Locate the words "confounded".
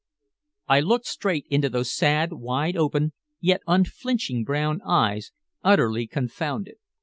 6.07-6.77